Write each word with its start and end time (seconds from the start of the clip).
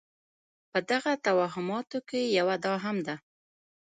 په 0.71 0.79
دغو 0.89 1.13
توهماتو 1.25 1.99
کې 2.09 2.19
یوه 2.37 2.55
دا 2.65 2.73
هم 2.83 2.97
ده. 3.07 3.15